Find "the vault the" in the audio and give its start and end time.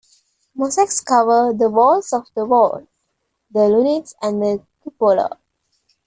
2.35-3.59